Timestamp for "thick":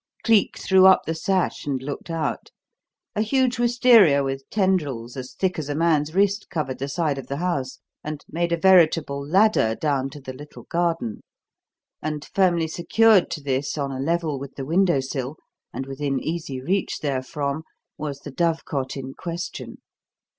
5.35-5.59